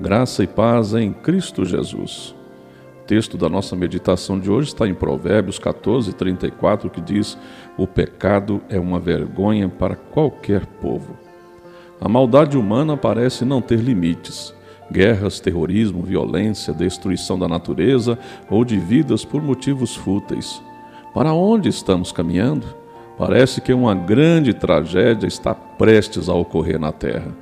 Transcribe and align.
Graça 0.00 0.42
e 0.42 0.46
paz 0.46 0.94
em 0.94 1.12
Cristo 1.12 1.62
Jesus. 1.62 2.34
O 3.02 3.06
texto 3.06 3.36
da 3.36 3.50
nossa 3.50 3.76
meditação 3.76 4.40
de 4.40 4.50
hoje 4.50 4.68
está 4.68 4.88
em 4.88 4.94
Provérbios 4.94 5.58
14, 5.58 6.14
34, 6.14 6.88
que 6.88 7.02
diz: 7.02 7.36
O 7.76 7.86
pecado 7.86 8.62
é 8.70 8.80
uma 8.80 8.98
vergonha 8.98 9.68
para 9.68 9.94
qualquer 9.94 10.64
povo. 10.64 11.18
A 12.00 12.08
maldade 12.08 12.56
humana 12.56 12.96
parece 12.96 13.44
não 13.44 13.60
ter 13.60 13.78
limites. 13.78 14.54
Guerras, 14.90 15.38
terrorismo, 15.38 16.02
violência, 16.02 16.72
destruição 16.72 17.38
da 17.38 17.46
natureza 17.46 18.18
ou 18.48 18.64
de 18.64 18.78
vidas 18.78 19.22
por 19.22 19.42
motivos 19.42 19.94
fúteis. 19.94 20.62
Para 21.12 21.34
onde 21.34 21.68
estamos 21.68 22.10
caminhando? 22.10 22.66
Parece 23.18 23.60
que 23.60 23.74
uma 23.74 23.94
grande 23.94 24.54
tragédia 24.54 25.26
está 25.26 25.54
prestes 25.54 26.30
a 26.30 26.34
ocorrer 26.34 26.80
na 26.80 26.90
Terra. 26.90 27.36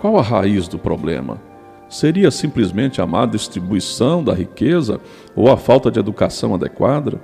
Qual 0.00 0.16
a 0.16 0.22
raiz 0.22 0.68
do 0.68 0.78
problema? 0.78 1.55
Seria 1.88 2.30
simplesmente 2.30 3.00
a 3.00 3.06
má 3.06 3.26
distribuição 3.26 4.22
da 4.22 4.34
riqueza 4.34 5.00
ou 5.34 5.50
a 5.50 5.56
falta 5.56 5.90
de 5.90 6.00
educação 6.00 6.54
adequada? 6.54 7.20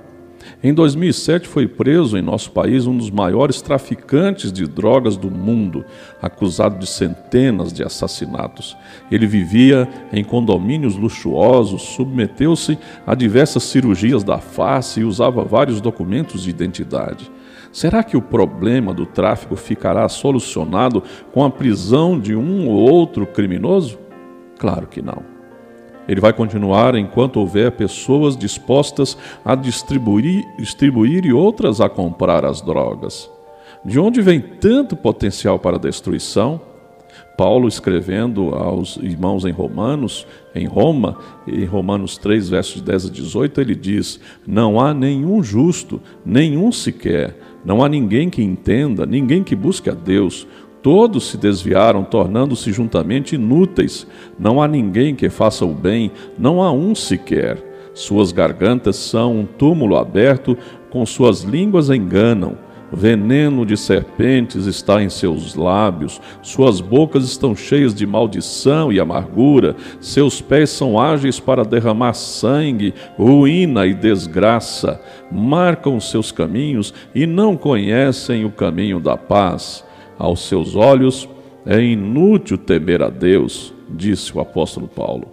Em 0.61 0.73
2007 0.73 1.47
foi 1.47 1.67
preso 1.67 2.17
em 2.17 2.21
nosso 2.21 2.51
país 2.51 2.85
um 2.85 2.97
dos 2.97 3.09
maiores 3.09 3.61
traficantes 3.61 4.51
de 4.51 4.67
drogas 4.67 5.17
do 5.17 5.29
mundo, 5.29 5.85
acusado 6.21 6.79
de 6.79 6.87
centenas 6.87 7.71
de 7.71 7.83
assassinatos. 7.83 8.75
Ele 9.11 9.25
vivia 9.25 9.87
em 10.11 10.23
condomínios 10.23 10.95
luxuosos, 10.95 11.81
submeteu-se 11.81 12.77
a 13.05 13.15
diversas 13.15 13.63
cirurgias 13.63 14.23
da 14.23 14.37
face 14.37 15.01
e 15.01 15.05
usava 15.05 15.43
vários 15.43 15.79
documentos 15.79 16.43
de 16.43 16.49
identidade. 16.49 17.31
Será 17.71 18.03
que 18.03 18.15
o 18.15 18.21
problema 18.21 18.93
do 18.93 19.05
tráfico 19.05 19.55
ficará 19.55 20.07
solucionado 20.07 21.01
com 21.31 21.43
a 21.43 21.49
prisão 21.49 22.19
de 22.19 22.35
um 22.35 22.67
ou 22.67 22.75
outro 22.75 23.25
criminoso? 23.25 24.02
Claro 24.63 24.87
que 24.87 25.01
não. 25.01 25.21
Ele 26.07 26.21
vai 26.21 26.31
continuar 26.31 26.95
enquanto 26.95 27.35
houver 27.35 27.73
pessoas 27.73 28.37
dispostas 28.37 29.17
a 29.43 29.55
distribuir, 29.55 30.41
distribuir 30.57 31.25
e 31.25 31.33
outras 31.33 31.81
a 31.81 31.89
comprar 31.89 32.45
as 32.45 32.61
drogas. 32.61 33.29
De 33.83 33.99
onde 33.99 34.21
vem 34.21 34.39
tanto 34.39 34.95
potencial 34.95 35.59
para 35.59 35.77
destruição? 35.77 36.61
Paulo 37.37 37.67
escrevendo 37.67 38.55
aos 38.55 38.95
irmãos 38.95 39.43
em 39.43 39.51
Romanos, 39.51 40.25
em 40.55 40.65
Roma, 40.65 41.17
em 41.45 41.65
Romanos 41.65 42.17
3, 42.17 42.47
versos 42.47 42.81
10 42.81 43.07
a 43.07 43.09
18, 43.09 43.59
ele 43.59 43.75
diz: 43.75 44.17
Não 44.47 44.79
há 44.79 44.93
nenhum 44.93 45.43
justo, 45.43 45.99
nenhum 46.25 46.71
sequer, 46.71 47.37
não 47.65 47.83
há 47.83 47.89
ninguém 47.89 48.29
que 48.29 48.41
entenda, 48.41 49.05
ninguém 49.05 49.43
que 49.43 49.57
busque 49.57 49.89
a 49.89 49.93
Deus. 49.93 50.47
Todos 50.83 51.29
se 51.29 51.37
desviaram, 51.37 52.03
tornando-se 52.03 52.73
juntamente 52.73 53.35
inúteis. 53.35 54.05
Não 54.37 54.61
há 54.61 54.67
ninguém 54.67 55.15
que 55.15 55.29
faça 55.29 55.65
o 55.65 55.73
bem, 55.73 56.11
não 56.37 56.61
há 56.61 56.73
um 56.73 56.93
sequer. 56.93 57.57
Suas 57.93 58.33
gargantas 58.33 58.97
são 58.97 59.39
um 59.39 59.45
túmulo 59.45 59.95
aberto, 59.95 60.57
com 60.89 61.05
suas 61.05 61.41
línguas 61.41 61.89
enganam. 61.89 62.57
Veneno 62.91 63.65
de 63.65 63.77
serpentes 63.77 64.65
está 64.65 65.01
em 65.01 65.09
seus 65.09 65.55
lábios, 65.55 66.21
suas 66.43 66.79
bocas 66.79 67.23
estão 67.23 67.55
cheias 67.55 67.95
de 67.95 68.05
maldição 68.05 68.91
e 68.91 68.99
amargura, 68.99 69.75
seus 69.99 70.41
pés 70.41 70.69
são 70.69 70.99
ágeis 70.99 71.39
para 71.39 71.65
derramar 71.65 72.13
sangue, 72.13 72.93
ruína 73.17 73.87
e 73.87 73.95
desgraça. 73.95 75.01
Marcam 75.31 75.99
seus 75.99 76.31
caminhos 76.31 76.93
e 77.15 77.25
não 77.25 77.57
conhecem 77.57 78.45
o 78.45 78.51
caminho 78.51 78.99
da 78.99 79.17
paz. 79.17 79.83
Aos 80.17 80.47
seus 80.47 80.75
olhos 80.75 81.27
é 81.65 81.81
inútil 81.81 82.57
temer 82.57 83.01
a 83.01 83.09
Deus, 83.09 83.73
disse 83.89 84.35
o 84.35 84.39
apóstolo 84.39 84.87
Paulo. 84.87 85.27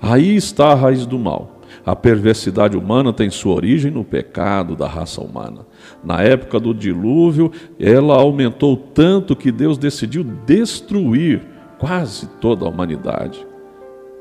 Aí 0.00 0.36
está 0.36 0.72
a 0.72 0.74
raiz 0.74 1.06
do 1.06 1.18
mal. 1.18 1.60
A 1.84 1.96
perversidade 1.96 2.76
humana 2.76 3.12
tem 3.12 3.30
sua 3.30 3.54
origem 3.54 3.90
no 3.90 4.04
pecado 4.04 4.76
da 4.76 4.86
raça 4.86 5.20
humana. 5.20 5.66
Na 6.04 6.22
época 6.22 6.60
do 6.60 6.74
dilúvio, 6.74 7.50
ela 7.80 8.14
aumentou 8.16 8.76
tanto 8.76 9.34
que 9.34 9.50
Deus 9.50 9.78
decidiu 9.78 10.22
destruir 10.22 11.42
quase 11.78 12.28
toda 12.40 12.64
a 12.64 12.68
humanidade. 12.68 13.44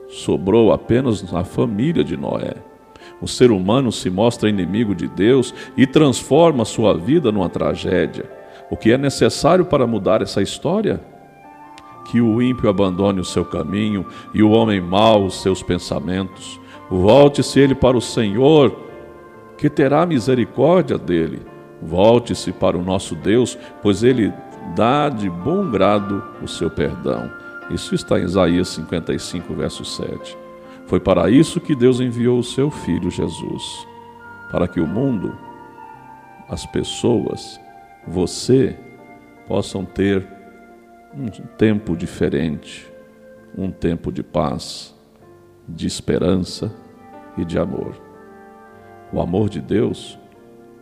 Sobrou 0.08 0.72
apenas 0.72 1.34
a 1.34 1.44
família 1.44 2.04
de 2.04 2.18
Noé. 2.18 2.56
O 3.22 3.28
ser 3.28 3.52
humano 3.52 3.92
se 3.92 4.10
mostra 4.10 4.50
inimigo 4.50 4.96
de 4.96 5.08
Deus 5.08 5.54
e 5.78 5.86
transforma 5.86 6.66
sua 6.66 6.98
vida 6.98 7.32
numa 7.32 7.50
tragédia. 7.50 8.41
O 8.72 8.78
que 8.78 8.92
é 8.92 8.98
necessário 8.98 9.66
para 9.66 9.86
mudar 9.86 10.24
essa 10.24 10.42
história? 10.42 11.00
Que 12.06 12.20
o 12.20 12.42
ímpio 12.42 12.70
abandone 12.70 13.20
o 13.20 13.26
seu 13.26 13.46
caminho 13.46 14.06
e 14.34 14.42
o 14.42 14.50
homem 14.50 14.82
mau 14.82 15.26
os 15.26 15.44
seus 15.44 15.62
pensamentos. 15.62 16.60
Volte-se 16.90 17.60
ele 17.60 17.76
para 17.76 17.96
o 17.96 18.02
Senhor, 18.02 18.76
que 19.58 19.70
terá 19.70 20.04
misericórdia 20.06 20.98
dele. 20.98 21.42
Volte-se 21.82 22.52
para 22.52 22.78
o 22.78 22.84
nosso 22.84 23.14
Deus, 23.14 23.58
pois 23.84 24.02
ele 24.02 24.34
dá 24.76 25.10
de 25.10 25.30
bom 25.30 25.70
grado 25.70 26.24
o 26.42 26.48
seu 26.48 26.70
perdão. 26.70 27.30
Isso 27.70 27.94
está 27.94 28.20
em 28.20 28.24
Isaías 28.24 28.70
55, 28.70 29.54
verso 29.54 29.86
7. 29.86 30.38
Foi 30.88 31.00
para 31.00 31.30
isso 31.30 31.62
que 31.62 31.76
Deus 31.76 32.00
enviou 32.00 32.40
o 32.40 32.44
seu 32.44 32.72
Filho 32.72 33.12
Jesus 33.12 33.92
para 34.52 34.68
que 34.68 34.82
o 34.82 34.86
mundo, 34.86 35.34
as 36.50 36.66
pessoas, 36.66 37.60
você 38.08 38.78
possam 39.48 39.86
ter 39.86 40.28
um 41.14 41.28
tempo 41.58 41.96
diferente, 41.96 42.92
um 43.58 43.70
tempo 43.70 44.12
de 44.12 44.24
paz, 44.24 44.96
de 45.68 45.86
esperança 45.86 46.74
e 47.38 47.46
de 47.46 47.60
amor. 47.60 47.96
O 49.12 49.20
amor 49.20 49.50
de 49.50 49.60
Deus 49.60 50.18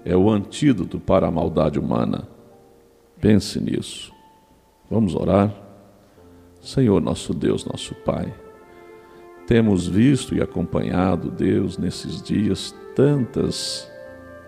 é 0.06 0.16
o 0.16 0.30
antídoto 0.30 1.00
para 1.00 1.28
a 1.28 1.32
maldade 1.32 1.80
humana. 1.80 2.28
Pense 3.20 3.60
nisso. 3.60 4.14
Vamos 4.90 5.16
orar? 5.16 5.54
Senhor, 6.62 7.02
nosso 7.02 7.34
Deus, 7.34 7.66
nosso 7.66 7.96
Pai, 7.96 8.34
temos 9.48 9.88
visto 9.88 10.36
e 10.36 10.42
acompanhado, 10.42 11.32
Deus, 11.32 11.78
nesses 11.78 12.22
dias, 12.22 12.76
tantas 12.96 13.90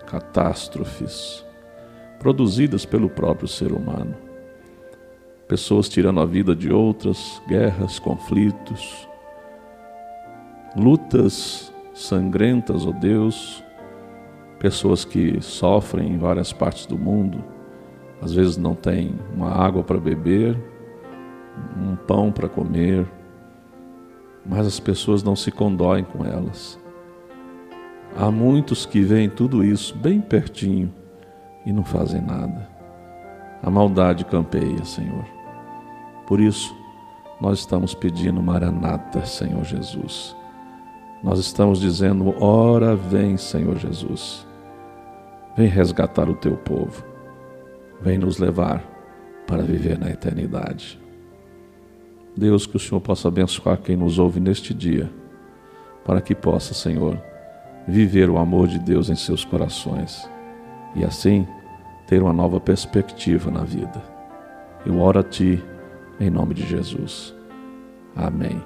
catástrofes 0.05 1.43
produzidas 2.21 2.85
pelo 2.85 3.09
próprio 3.09 3.47
ser 3.47 3.71
humano. 3.71 4.15
Pessoas 5.47 5.89
tirando 5.89 6.19
a 6.19 6.25
vida 6.25 6.55
de 6.55 6.71
outras, 6.71 7.41
guerras, 7.47 7.97
conflitos, 7.97 9.09
lutas 10.75 11.73
sangrentas, 11.95 12.85
ó 12.85 12.89
oh 12.89 12.93
Deus, 12.93 13.63
pessoas 14.59 15.03
que 15.03 15.41
sofrem 15.41 16.13
em 16.13 16.17
várias 16.19 16.53
partes 16.53 16.85
do 16.85 16.95
mundo, 16.95 17.43
às 18.21 18.31
vezes 18.31 18.55
não 18.55 18.75
têm 18.75 19.15
uma 19.35 19.49
água 19.49 19.83
para 19.83 19.99
beber, 19.99 20.55
um 21.75 21.95
pão 21.95 22.31
para 22.31 22.47
comer, 22.47 23.03
mas 24.45 24.67
as 24.67 24.79
pessoas 24.79 25.23
não 25.23 25.35
se 25.35 25.51
condoem 25.51 26.03
com 26.03 26.23
elas. 26.23 26.79
Há 28.15 28.29
muitos 28.29 28.85
que 28.85 29.01
veem 29.01 29.27
tudo 29.27 29.63
isso 29.63 29.97
bem 29.97 30.21
pertinho 30.21 31.00
e 31.65 31.71
não 31.71 31.83
fazem 31.83 32.21
nada. 32.21 32.67
A 33.61 33.69
maldade 33.69 34.25
campeia, 34.25 34.83
Senhor. 34.83 35.25
Por 36.25 36.39
isso, 36.39 36.75
nós 37.39 37.59
estamos 37.59 37.93
pedindo 37.93 38.41
Maranata, 38.41 39.25
Senhor 39.25 39.63
Jesus. 39.63 40.35
Nós 41.23 41.39
estamos 41.39 41.79
dizendo: 41.79 42.33
ora 42.43 42.95
vem, 42.95 43.37
Senhor 43.37 43.77
Jesus. 43.77 44.47
Vem 45.55 45.67
resgatar 45.67 46.29
o 46.29 46.35
teu 46.35 46.57
povo. 46.57 47.03
Vem 48.01 48.17
nos 48.17 48.39
levar 48.39 48.83
para 49.45 49.61
viver 49.61 49.99
na 49.99 50.09
eternidade. 50.09 50.99
Deus, 52.35 52.65
que 52.65 52.77
o 52.77 52.79
Senhor 52.79 53.01
possa 53.01 53.27
abençoar 53.27 53.77
quem 53.77 53.97
nos 53.97 54.17
ouve 54.17 54.39
neste 54.39 54.73
dia, 54.73 55.11
para 56.05 56.21
que 56.21 56.33
possa, 56.33 56.73
Senhor, 56.73 57.21
viver 57.87 58.29
o 58.29 58.37
amor 58.37 58.67
de 58.67 58.79
Deus 58.79 59.09
em 59.09 59.15
seus 59.15 59.43
corações 59.43 60.30
e 60.95 61.03
assim 61.03 61.47
ter 62.07 62.21
uma 62.21 62.33
nova 62.33 62.59
perspectiva 62.59 63.49
na 63.49 63.63
vida. 63.63 64.01
Eu 64.85 64.99
oro 64.99 65.19
a 65.19 65.23
Ti 65.23 65.63
em 66.19 66.29
nome 66.29 66.53
de 66.53 66.63
Jesus. 66.63 67.33
Amém. 68.15 68.61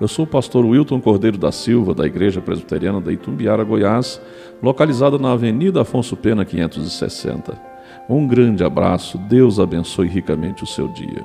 Eu 0.00 0.08
sou 0.08 0.24
o 0.24 0.28
pastor 0.28 0.64
Wilton 0.64 1.00
Cordeiro 1.00 1.38
da 1.38 1.52
Silva, 1.52 1.94
da 1.94 2.04
Igreja 2.04 2.40
Presbiteriana 2.40 3.00
da 3.00 3.12
Itumbiara, 3.12 3.62
Goiás, 3.62 4.20
localizada 4.62 5.18
na 5.18 5.32
Avenida 5.32 5.82
Afonso 5.82 6.16
Pena 6.16 6.44
560. 6.44 7.56
Um 8.08 8.26
grande 8.26 8.64
abraço, 8.64 9.16
Deus 9.18 9.60
abençoe 9.60 10.08
ricamente 10.08 10.64
o 10.64 10.66
seu 10.66 10.88
dia. 10.88 11.24